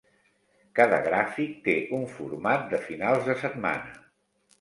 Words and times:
Cada 0.77 0.97
gràfic 1.07 1.51
té 1.67 1.75
un 1.97 2.07
format 2.13 2.65
de 2.71 2.79
finals 2.87 3.29
de 3.29 3.37
setmana. 3.43 3.93